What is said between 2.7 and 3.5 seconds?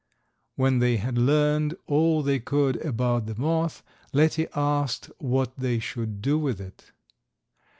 about the